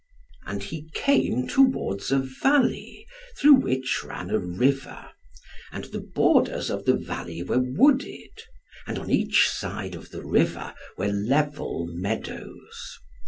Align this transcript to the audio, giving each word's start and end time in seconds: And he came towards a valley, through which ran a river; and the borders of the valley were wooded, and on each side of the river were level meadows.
And 0.47 0.63
he 0.63 0.89
came 0.95 1.47
towards 1.47 2.11
a 2.11 2.17
valley, 2.17 3.05
through 3.37 3.53
which 3.53 4.03
ran 4.03 4.31
a 4.31 4.39
river; 4.39 5.11
and 5.71 5.83
the 5.83 5.99
borders 5.99 6.71
of 6.71 6.85
the 6.85 6.95
valley 6.95 7.43
were 7.43 7.59
wooded, 7.63 8.41
and 8.87 8.97
on 8.97 9.11
each 9.11 9.47
side 9.47 9.93
of 9.93 10.09
the 10.09 10.25
river 10.25 10.73
were 10.97 11.09
level 11.09 11.85
meadows. 11.87 12.97